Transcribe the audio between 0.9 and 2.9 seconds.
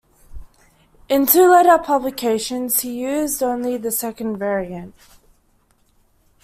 In two later publications